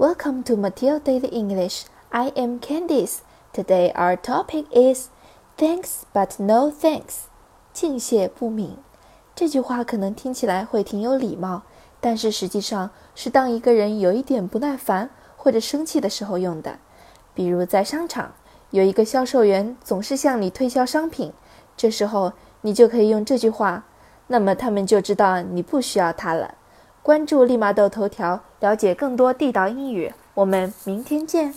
[0.00, 1.84] Welcome to Matilda Daily English.
[2.10, 3.20] I am Candice.
[3.52, 5.10] Today our topic is
[5.58, 7.24] Thanks but no thanks.
[7.74, 8.78] 敬谢不敏。
[9.34, 11.64] 这句话可能听起来会挺有礼貌，
[12.00, 16.78] 但是实际上是当一个人有一点不耐烦或者生气的时候用的。
[17.34, 18.32] 比如在商场，
[18.70, 21.34] 有一个销售员总是向你推销商品，
[21.76, 22.32] 这时候
[22.62, 23.84] 你就可以用这句话，
[24.28, 26.54] 那么他们就知道你不需要他了。
[27.02, 30.12] 关注立马豆头条，了解更多地道英语。
[30.34, 31.54] 我们明天见。